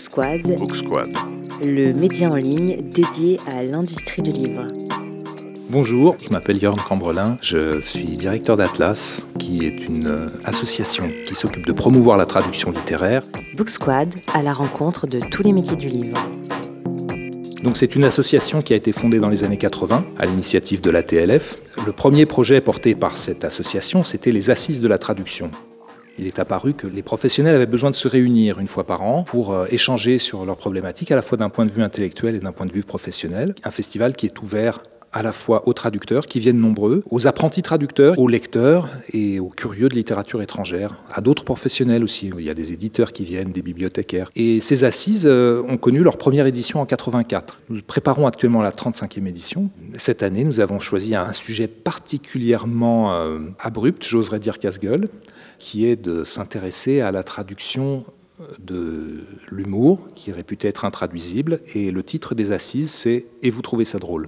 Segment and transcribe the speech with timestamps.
[0.00, 1.10] Squad, Book Squad.
[1.62, 4.62] le média en ligne dédié à l'industrie du livre.
[5.68, 11.34] Bonjour, je m'appelle Jörn Cambrelin, je suis directeur d'Atlas, qui est une euh, association qui
[11.34, 13.22] s'occupe de promouvoir la traduction littéraire.
[13.58, 16.18] Book Squad à la rencontre de tous les métiers du livre.
[17.62, 20.90] Donc c'est une association qui a été fondée dans les années 80 à l'initiative de
[20.90, 21.58] la TLF.
[21.84, 25.50] Le premier projet porté par cette association, c'était les assises de la traduction.
[26.18, 29.22] Il est apparu que les professionnels avaient besoin de se réunir une fois par an
[29.22, 32.40] pour euh, échanger sur leurs problématiques, à la fois d'un point de vue intellectuel et
[32.40, 33.54] d'un point de vue professionnel.
[33.64, 34.80] Un festival qui est ouvert
[35.12, 39.48] à la fois aux traducteurs, qui viennent nombreux, aux apprentis traducteurs, aux lecteurs et aux
[39.48, 42.30] curieux de littérature étrangère, à d'autres professionnels aussi.
[42.38, 44.30] Il y a des éditeurs qui viennent, des bibliothécaires.
[44.36, 47.60] Et ces assises euh, ont connu leur première édition en 84.
[47.70, 49.70] Nous préparons actuellement la 35e édition.
[49.96, 55.08] Cette année, nous avons choisi un sujet particulièrement euh, abrupt, j'oserais dire casse-gueule,
[55.60, 58.04] qui est de s'intéresser à la traduction
[58.58, 61.60] de l'humour, qui est réputé être intraduisible.
[61.74, 64.26] Et le titre des assises, c'est Et vous trouvez ça drôle?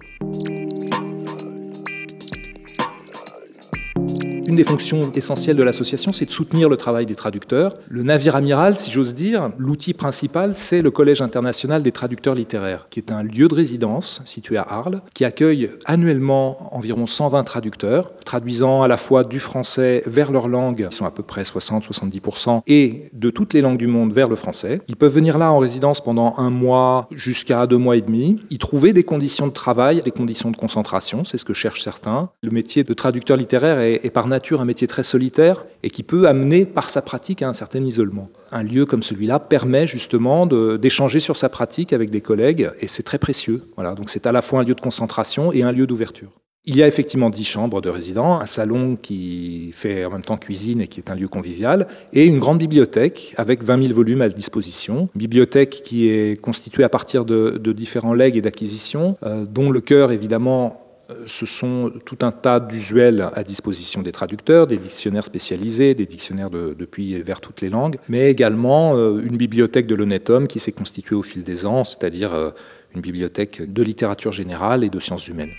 [4.45, 7.75] Une des fonctions essentielles de l'association, c'est de soutenir le travail des traducteurs.
[7.89, 12.89] Le navire amiral, si j'ose dire, l'outil principal, c'est le Collège international des traducteurs littéraires,
[12.91, 18.11] qui est un lieu de résidence situé à Arles, qui accueille annuellement environ 120 traducteurs,
[18.25, 22.63] traduisant à la fois du français vers leur langue, qui sont à peu près 60-70%,
[22.67, 24.81] et de toutes les langues du monde vers le français.
[24.89, 28.59] Ils peuvent venir là en résidence pendant un mois jusqu'à deux mois et demi, y
[28.59, 32.31] trouver des conditions de travail, des conditions de concentration, c'est ce que cherchent certains.
[32.43, 36.03] Le métier de traducteur littéraire est, est par nature un métier très solitaire et qui
[36.03, 38.29] peut amener par sa pratique à un certain isolement.
[38.51, 43.05] Un lieu comme celui-là permet justement d'échanger sur sa pratique avec des collègues et c'est
[43.05, 43.63] très précieux.
[43.77, 46.31] Voilà, donc c'est à la fois un lieu de concentration et un lieu d'ouverture.
[46.65, 50.37] Il y a effectivement 10 chambres de résidents, un salon qui fait en même temps
[50.37, 54.23] cuisine et qui est un lieu convivial, et une grande bibliothèque avec 20 000 volumes
[54.23, 55.09] à disposition.
[55.17, 60.13] Bibliothèque qui est constituée à partir de, différents legs et d'acquisitions, euh, dont le cœur
[60.13, 60.82] évidemment
[61.27, 66.51] ce sont tout un tas d'usuels à disposition des traducteurs, des dictionnaires spécialisés, des dictionnaires
[66.51, 70.47] de- depuis et vers toutes les langues, mais également euh, une bibliothèque de l'honnête homme
[70.49, 72.51] qui s'est constituée au fil des ans, c'est-à-dire euh,
[72.95, 75.53] une bibliothèque de littérature générale et de sciences humaines.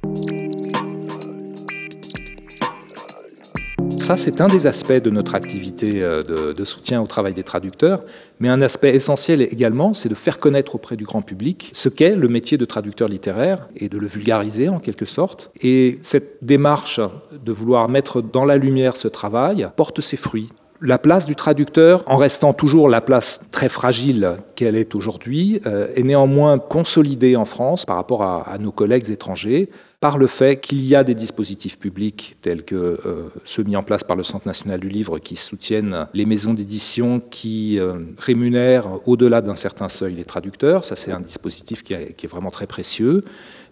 [4.03, 6.21] Ça, c'est un des aspects de notre activité euh,
[6.53, 8.03] de, soutien au travail des traducteurs,
[8.41, 12.17] mais un aspect essentiel également, c'est de faire connaître auprès du grand public ce qu'est
[12.17, 15.51] le métier de traducteur littéraire et de le vulgariser en quelque sorte.
[15.61, 16.99] Et cette démarche
[17.31, 20.49] de vouloir mettre dans la lumière ce travail porte ses fruits.
[20.81, 25.87] La place du traducteur, en restant toujours la place très fragile qu'elle est aujourd'hui, euh,
[25.95, 29.69] est néanmoins consolidée en France par rapport à nos collègues étrangers
[30.03, 33.83] par le fait qu'il y a des dispositifs publics tels que euh, ceux mis en
[33.83, 38.99] place par le Centre national du livre qui soutiennent les maisons d'édition qui euh, rémunèrent
[39.07, 40.83] au-delà d'un certain seuil les traducteurs.
[40.83, 43.23] Ça, c'est un dispositif qui est, qui est vraiment très précieux.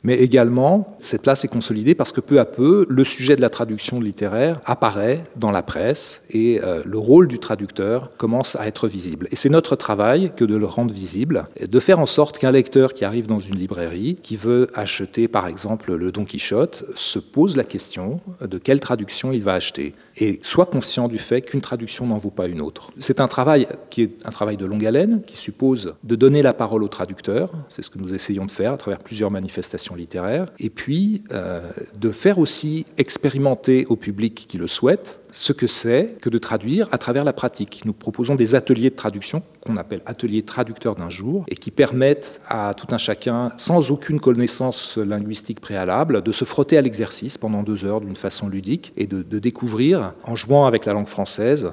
[0.03, 3.49] Mais également, cette place est consolidée parce que peu à peu, le sujet de la
[3.49, 8.87] traduction littéraire apparaît dans la presse et euh, le rôle du traducteur commence à être
[8.87, 9.27] visible.
[9.31, 12.93] Et c'est notre travail que de le rendre visible, de faire en sorte qu'un lecteur
[12.93, 17.55] qui arrive dans une librairie, qui veut acheter par exemple le Don Quichotte, se pose
[17.55, 22.07] la question de quelle traduction il va acheter et soit conscient du fait qu'une traduction
[22.07, 22.91] n'en vaut pas une autre.
[22.97, 26.53] C'est un travail qui est un travail de longue haleine, qui suppose de donner la
[26.53, 30.51] parole au traducteur, c'est ce que nous essayons de faire à travers plusieurs manifestations littéraires,
[30.59, 31.61] et puis euh,
[31.95, 36.87] de faire aussi expérimenter au public qui le souhaite ce que c'est que de traduire
[36.91, 37.83] à travers la pratique.
[37.85, 42.41] Nous proposons des ateliers de traduction qu'on appelle ateliers traducteurs d'un jour et qui permettent
[42.47, 47.63] à tout un chacun, sans aucune connaissance linguistique préalable, de se frotter à l'exercice pendant
[47.63, 51.71] deux heures d'une façon ludique et de découvrir, en jouant avec la langue française,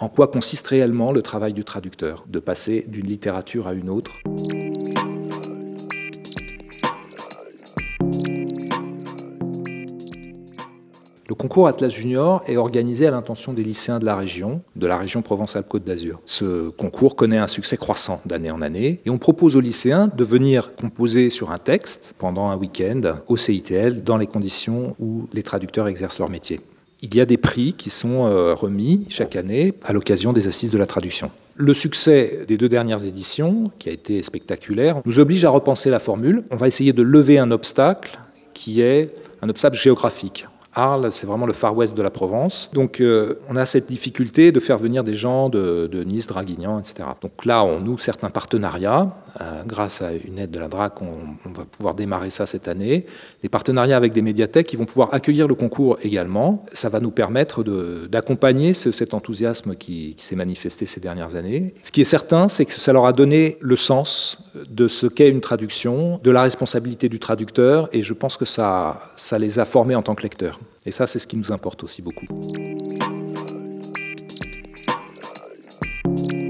[0.00, 4.12] en quoi consiste réellement le travail du traducteur, de passer d'une littérature à une autre.
[11.30, 14.98] Le concours Atlas Junior est organisé à l'intention des lycéens de la région, de la
[14.98, 16.18] région Provence-Alpes-Côte d'Azur.
[16.24, 20.24] Ce concours connaît un succès croissant d'année en année et on propose aux lycéens de
[20.24, 25.44] venir composer sur un texte pendant un week-end au CITL dans les conditions où les
[25.44, 26.58] traducteurs exercent leur métier.
[27.00, 30.72] Il y a des prix qui sont euh, remis chaque année à l'occasion des assises
[30.72, 31.30] de la traduction.
[31.54, 36.00] Le succès des deux dernières éditions, qui a été spectaculaire, nous oblige à repenser la
[36.00, 36.42] formule.
[36.50, 38.18] On va essayer de lever un obstacle
[38.52, 40.46] qui est un obstacle géographique.
[40.74, 42.70] Arles, c'est vraiment le Far West de la Provence.
[42.72, 47.08] Donc euh, on a cette difficulté de faire venir des gens de, Nice, Draguignan, etc.
[47.20, 49.16] Donc là, on noue certains partenariats.
[49.40, 53.06] Euh, grâce à une aide de la DRAC, on, va pouvoir démarrer ça cette année.
[53.42, 56.62] Des partenariats avec des médiathèques qui vont pouvoir accueillir le concours également.
[56.72, 57.64] Ça va nous permettre
[58.08, 61.74] d'accompagner cet enthousiasme qui, s'est manifesté ces dernières années.
[61.82, 64.38] Ce qui est certain, c'est que ça leur a donné le sens
[64.68, 69.00] de ce qu'est une traduction, de la responsabilité du traducteur, et je pense que ça
[69.38, 70.59] les a formés en tant que lecteurs.
[70.86, 72.26] Et ça, c'est ce qui nous importe aussi beaucoup.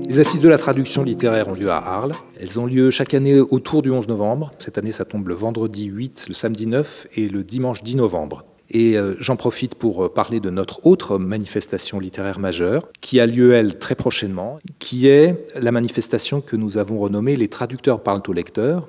[0.09, 2.15] Les assises de la traduction littéraire ont lieu à Arles.
[2.41, 4.51] Elles ont lieu chaque année autour du 11 novembre.
[4.59, 8.45] Cette année, ça tombe le vendredi 8, le samedi 9 et le dimanche 10 novembre.
[8.71, 13.27] Et euh, j'en profite pour euh, parler de notre autre manifestation littéraire majeure, qui a
[13.27, 18.23] lieu, elle, très prochainement, qui est la manifestation que nous avons renommée Les traducteurs parlent
[18.27, 18.89] aux lecteurs,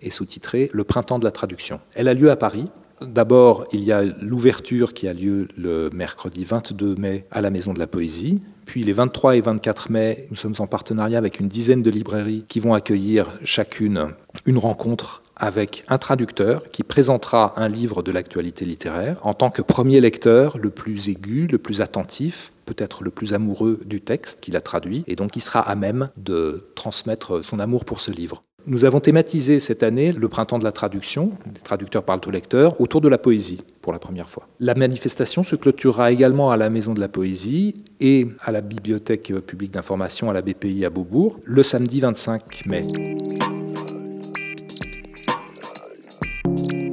[0.00, 1.80] et sous-titrée Le printemps de la traduction.
[1.94, 2.68] Elle a lieu à Paris.
[3.06, 7.72] D'abord, il y a l'ouverture qui a lieu le mercredi 22 mai à la Maison
[7.72, 8.40] de la Poésie.
[8.64, 12.44] Puis les 23 et 24 mai, nous sommes en partenariat avec une dizaine de librairies
[12.48, 14.08] qui vont accueillir chacune
[14.46, 19.62] une rencontre avec un traducteur qui présentera un livre de l'actualité littéraire en tant que
[19.62, 24.56] premier lecteur le plus aigu, le plus attentif, peut-être le plus amoureux du texte qu'il
[24.56, 28.44] a traduit, et donc qui sera à même de transmettre son amour pour ce livre.
[28.64, 32.80] Nous avons thématisé cette année le printemps de la traduction, les traducteurs parlent au lecteur,
[32.80, 34.46] autour de la poésie pour la première fois.
[34.60, 39.32] La manifestation se clôturera également à la Maison de la Poésie et à la Bibliothèque
[39.40, 42.82] publique d'information à la BPI à Beaubourg le samedi 25 mai.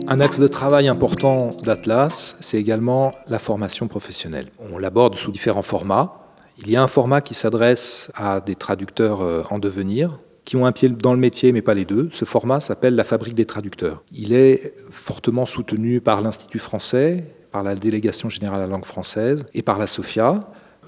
[0.07, 4.47] Un axe de travail important d'Atlas, c'est également la formation professionnelle.
[4.73, 6.33] On l'aborde sous différents formats.
[6.57, 10.65] Il y a un format qui s'adresse à des traducteurs euh, en devenir, qui ont
[10.65, 12.09] un pied dans le métier mais pas les deux.
[12.11, 14.03] Ce format s'appelle la fabrique des traducteurs.
[14.11, 19.45] Il est fortement soutenu par l'Institut français, par la délégation générale à la langue française
[19.53, 20.39] et par la SOFIA.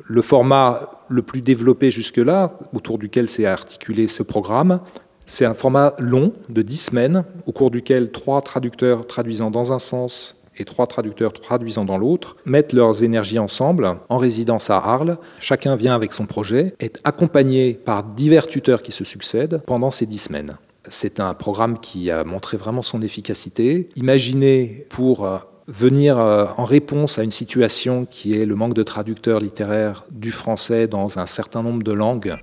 [0.05, 4.79] Le format le plus développé jusque-là, autour duquel s'est articulé ce programme,
[5.25, 9.79] c'est un format long de 10 semaines, au cours duquel trois traducteurs traduisant dans un
[9.79, 15.17] sens et trois traducteurs traduisant dans l'autre mettent leurs énergies ensemble en résidence à Arles.
[15.39, 20.05] Chacun vient avec son projet, est accompagné par divers tuteurs qui se succèdent pendant ces
[20.05, 20.57] 10 semaines.
[20.87, 25.37] C'est un programme qui a montré vraiment son efficacité, imaginé pour euh,
[25.67, 30.31] venir euh, en réponse à une situation qui est le manque de traducteurs littéraires du
[30.31, 32.35] français dans un certain nombre de langues.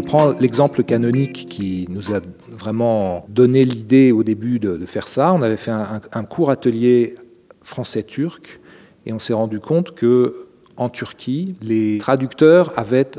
[0.00, 5.34] Je prends l'exemple canonique qui nous a vraiment donné l'idée au début de, faire ça.
[5.34, 7.16] On avait fait un, court atelier
[7.60, 8.60] français-turc
[9.04, 10.46] et on s'est rendu compte que
[10.78, 13.10] en Turquie, les traducteurs avaient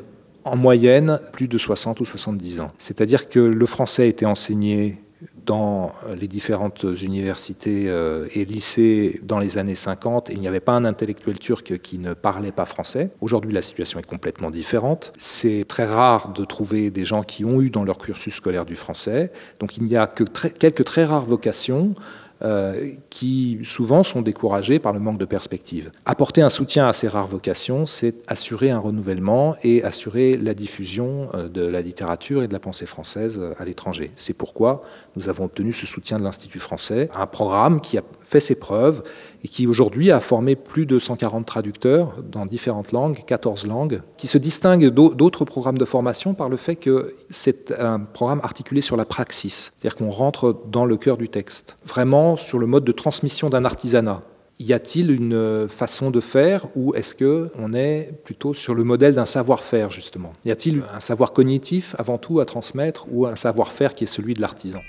[0.43, 2.71] en moyenne plus de 60 ou 70 ans.
[2.79, 4.97] C'est-à-dire que le français était enseigné
[5.45, 10.73] dans les différentes universités euh, et lycées dans les années 50, il n'y avait pas
[10.73, 13.11] un intellectuel turc qui ne parlait pas français.
[13.21, 15.13] Aujourd'hui, la situation est complètement différente.
[15.17, 18.75] C'est très rare de trouver des gens qui ont eu dans leur cursus scolaire du
[18.75, 19.31] français.
[19.59, 21.95] Donc il n'y a que quelques très rares vocations
[22.43, 25.91] euh, qui souvent sont découragés par le manque de perspective.
[26.05, 31.29] Apporter un soutien à ces rares vocations, c'est assurer un renouvellement et assurer la diffusion
[31.35, 34.11] euh, de la littérature et de la pensée française euh, à l'étranger.
[34.15, 34.81] C'est pourquoi
[35.15, 39.03] nous avons obtenu ce soutien de l'Institut français, un programme qui a fait ses preuves
[39.43, 44.27] et qui aujourd'hui a formé plus de 140 traducteurs dans différentes langues, 14 langues, qui
[44.27, 48.97] se distingue d'autres programmes de formation par le fait que c'est un programme articulé sur
[48.97, 52.91] la praxis, c'est-à-dire qu'on rentre dans le cœur du texte, vraiment sur le mode de
[52.91, 54.21] transmission d'un artisanat.
[54.59, 59.15] Y a-t-il une façon de faire ou est-ce que on est plutôt sur le modèle
[59.15, 60.33] d'un savoir-faire justement?
[60.45, 64.35] Y a-t-il un savoir cognitif avant tout à transmettre ou un savoir-faire qui est celui
[64.35, 64.81] de l'artisan?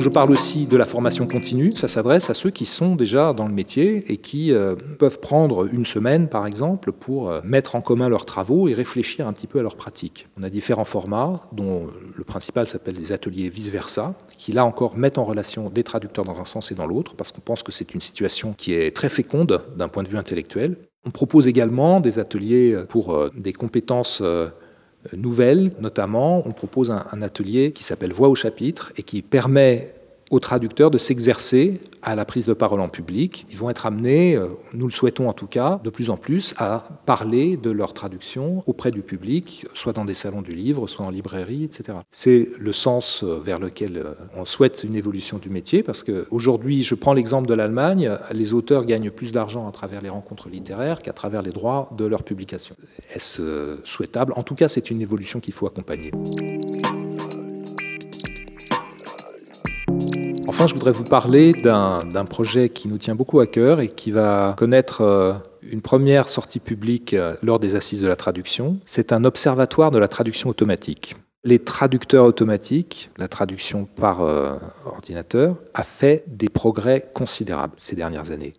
[0.00, 1.72] Je parle aussi de la formation continue.
[1.72, 5.66] Ça s'adresse à ceux qui sont déjà dans le métier et qui euh, peuvent prendre
[5.72, 9.46] une semaine, par exemple, pour euh, mettre en commun leurs travaux et réfléchir un petit
[9.46, 10.28] peu à leur pratique.
[10.38, 15.18] On a différents formats, dont le principal s'appelle des ateliers vice-versa, qui là encore mettent
[15.18, 17.94] en relation des traducteurs dans un sens et dans l'autre, parce qu'on pense que c'est
[17.94, 20.76] une situation qui est très féconde d'un point de vue intellectuel.
[21.04, 24.22] On propose également des ateliers pour euh, des compétences
[25.16, 29.94] nouvelles, notamment, on propose un, atelier qui s'appelle Voix au chapitre et qui permet
[30.30, 33.46] aux traducteurs de s'exercer à la prise de parole en public.
[33.50, 36.54] Ils vont être amenés, euh, nous le souhaitons en tout cas, de plus en plus
[36.56, 41.04] à parler de leur traduction auprès du public, soit dans des salons du livre, soit
[41.04, 41.98] en librairie, etc.
[42.12, 46.82] C'est le sens euh, vers lequel euh, on souhaite une évolution du métier, parce qu'aujourd'hui,
[46.82, 51.02] je prends l'exemple de l'Allemagne, les auteurs gagnent plus d'argent à travers les rencontres littéraires
[51.02, 52.76] qu'à travers les droits de leur publication.
[53.14, 54.32] Est-ce souhaitable?
[54.36, 56.12] En tout cas, c'est une évolution qu'il faut accompagner.
[60.56, 64.10] Enfin, je voudrais vous parler d'un projet qui nous tient beaucoup à cœur et qui
[64.10, 68.78] va connaître euh, une première sortie publique euh, lors des assises de la traduction.
[68.86, 71.14] C'est un observatoire de la traduction automatique.
[71.44, 78.30] Les traducteurs automatiques, la traduction par euh, ordinateur, a fait des progrès considérables ces dernières
[78.30, 78.54] années.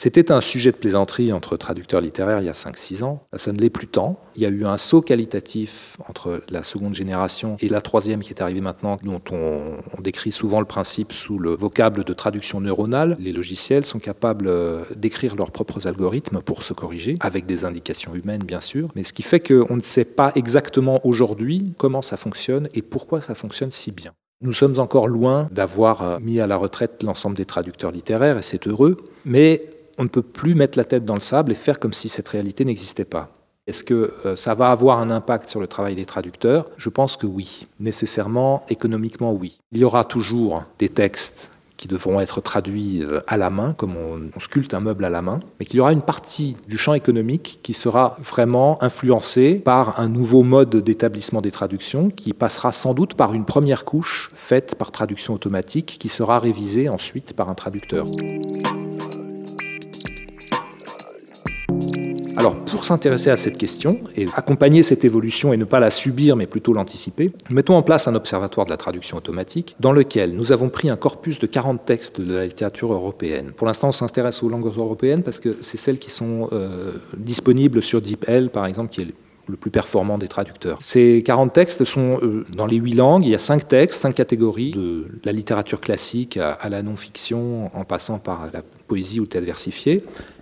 [0.00, 3.26] C'était un sujet de plaisanterie entre traducteurs littéraires il y a 5-6 ans.
[3.34, 4.20] Ça ne l'est plus tant.
[4.36, 8.32] Il y a eu un saut qualitatif entre la seconde génération et la troisième qui
[8.32, 13.16] est arrivée maintenant, dont on, décrit souvent le principe sous le vocable de traduction neuronale.
[13.18, 18.14] Les logiciels sont capables euh, d'écrire leurs propres algorithmes pour se corriger, avec des indications
[18.14, 18.90] humaines bien sûr.
[18.94, 23.20] Mais ce qui fait qu'on ne sait pas exactement aujourd'hui comment ça fonctionne et pourquoi
[23.20, 24.12] ça fonctionne si bien.
[24.42, 28.42] Nous sommes encore loin d'avoir euh, mis à la retraite l'ensemble des traducteurs littéraires, et
[28.42, 29.60] c'est heureux, mais
[29.98, 32.28] on ne peut plus mettre la tête dans le sable et faire comme si cette
[32.28, 33.30] réalité n'existait pas.
[33.66, 36.64] Est-ce que euh, ça va avoir un impact sur le travail des traducteurs?
[36.78, 37.66] Je pense que oui.
[37.80, 39.60] Nécessairement, économiquement, oui.
[39.72, 43.94] Il y aura toujours des textes qui devront être traduits euh, à la main, comme
[43.96, 46.94] on, sculpte un meuble à la main, mais qu'il y aura une partie du champ
[46.94, 52.94] économique qui sera vraiment influencée par un nouveau mode d'établissement des traductions, qui passera sans
[52.94, 57.54] doute par une première couche faite par traduction automatique, qui sera révisée ensuite par un
[57.54, 58.06] traducteur.
[62.38, 66.36] Alors, pour s'intéresser à cette question et accompagner cette évolution et ne pas la subir,
[66.36, 70.52] mais plutôt l'anticiper, mettons en place un observatoire de la traduction automatique dans lequel nous
[70.52, 73.50] avons pris un corpus de 40 textes de la littérature européenne.
[73.56, 77.82] Pour l'instant, on s'intéresse aux langues européennes parce que c'est celles qui sont euh, disponibles
[77.82, 79.08] sur DeepL, par exemple, qui est
[79.48, 80.78] le plus performant des traducteurs.
[80.80, 83.24] Ces 40 textes sont euh, dans les 8 langues.
[83.24, 87.84] Il y a 5 textes, 5 catégories, de la littérature classique à, la non-fiction, en
[87.84, 89.28] passant par la poésie ou le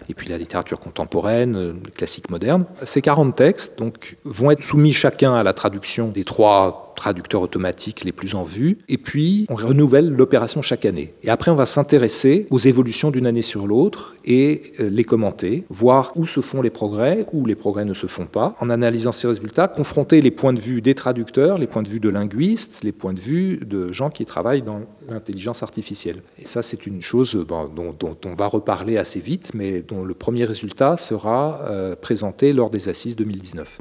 [0.08, 2.66] et puis la littérature contemporaine, euh, classique moderne.
[2.84, 8.04] Ces 40 textes donc, vont être soumis chacun à la traduction des trois traducteurs automatiques
[8.04, 11.14] les plus en vue, et puis on renouvelle l'opération chaque année.
[11.22, 15.64] Et après, on va s'intéresser aux évolutions d'une année sur l'autre et euh, les commenter,
[15.68, 19.12] voir où se font les progrès, où les progrès ne se font pas, en analysant
[19.12, 22.82] ces résultats, confronter les points de vue des traducteurs, les points de vue de linguistes,
[22.82, 26.22] les points de vue de gens qui travaillent dans l'intelligence artificielle.
[26.38, 30.44] Et ça, c'est une chose dont, on va reparler assez vite, mais dont le premier
[30.44, 33.80] résultat sera euh, présenté lors des assises 2019.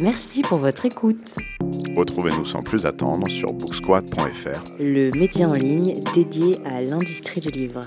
[0.00, 1.36] Merci pour votre écoute.
[1.96, 7.86] Retrouvez-nous sans plus attendre sur booksquad.fr, le média en ligne dédié à l'industrie du livre.